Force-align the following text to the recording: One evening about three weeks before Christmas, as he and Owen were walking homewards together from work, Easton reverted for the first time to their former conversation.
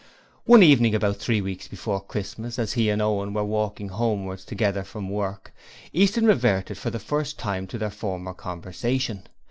One 0.45 0.63
evening 0.63 0.95
about 0.95 1.17
three 1.17 1.41
weeks 1.41 1.67
before 1.67 2.01
Christmas, 2.03 2.57
as 2.57 2.73
he 2.73 2.89
and 2.89 3.03
Owen 3.03 3.35
were 3.35 3.43
walking 3.43 3.89
homewards 3.89 4.43
together 4.43 4.83
from 4.83 5.11
work, 5.11 5.53
Easton 5.93 6.25
reverted 6.25 6.79
for 6.79 6.89
the 6.89 6.97
first 6.97 7.37
time 7.37 7.67
to 7.67 7.77
their 7.77 7.91
former 7.91 8.33
conversation. 8.33 9.27